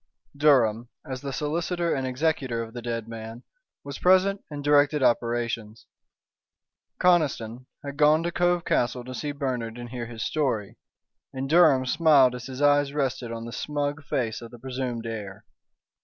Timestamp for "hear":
9.89-10.07